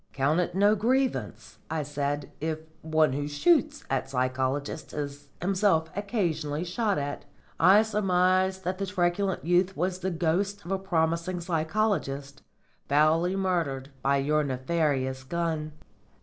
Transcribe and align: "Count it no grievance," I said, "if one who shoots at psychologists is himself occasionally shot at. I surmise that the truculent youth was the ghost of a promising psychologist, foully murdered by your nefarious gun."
"Count 0.13 0.39
it 0.39 0.55
no 0.55 0.73
grievance," 0.73 1.59
I 1.69 1.83
said, 1.83 2.31
"if 2.41 2.57
one 2.81 3.13
who 3.13 3.27
shoots 3.27 3.83
at 3.87 4.09
psychologists 4.09 4.93
is 4.93 5.27
himself 5.39 5.91
occasionally 5.95 6.63
shot 6.63 6.97
at. 6.97 7.25
I 7.59 7.83
surmise 7.83 8.61
that 8.61 8.79
the 8.79 8.87
truculent 8.87 9.45
youth 9.45 9.77
was 9.77 9.99
the 9.99 10.09
ghost 10.09 10.65
of 10.65 10.71
a 10.71 10.79
promising 10.79 11.39
psychologist, 11.39 12.41
foully 12.89 13.35
murdered 13.35 13.91
by 14.01 14.17
your 14.17 14.43
nefarious 14.43 15.23
gun." 15.23 15.73